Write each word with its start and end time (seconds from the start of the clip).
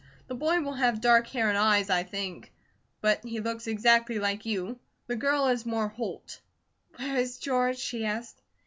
The 0.25 0.33
boy 0.33 0.61
will 0.61 0.73
have 0.73 0.99
dark 0.99 1.27
hair 1.27 1.47
and 1.49 1.57
eyes 1.59 1.87
I 1.91 2.01
think, 2.01 2.51
but 3.01 3.23
he 3.23 3.39
looks 3.39 3.67
exactly 3.67 4.17
like 4.17 4.47
you. 4.47 4.79
The 5.05 5.15
girl 5.15 5.45
is 5.45 5.63
more 5.63 5.89
Holt." 5.89 6.41
"Where 6.95 7.17
is 7.17 7.37
George?" 7.37 7.77
she 7.77 8.03
asked. 8.03 8.41